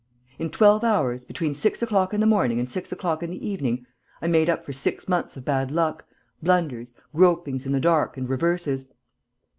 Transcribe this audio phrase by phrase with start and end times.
[0.39, 3.85] In twelve hours, between six o'clock in the morning and six o'clock in the evening,
[4.19, 6.05] I made up for six months of bad luck,
[6.41, 8.91] blunders, gropings in the dark and reverses.